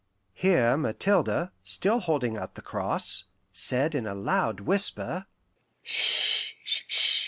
[0.33, 5.27] Here Mathilde, still holding out the cross, said in a loud whisper,
[5.83, 7.19] "'Sh, 'sh!